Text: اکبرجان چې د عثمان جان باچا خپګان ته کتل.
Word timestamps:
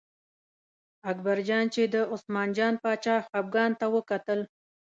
اکبرجان 1.11 1.65
چې 1.73 1.81
د 1.93 1.95
عثمان 2.13 2.49
جان 2.57 2.73
باچا 2.83 3.15
خپګان 3.25 3.71
ته 3.79 3.85
کتل. 4.09 4.39